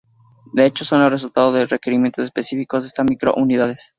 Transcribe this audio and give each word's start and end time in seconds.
De 0.51 0.65
hecho, 0.65 0.83
son 0.83 1.03
el 1.03 1.11
resultado 1.11 1.51
de 1.53 1.67
requerimientos 1.67 2.25
específicos 2.25 2.81
de 2.81 2.87
estas 2.87 3.05
micro 3.07 3.33
comunidades. 3.35 3.89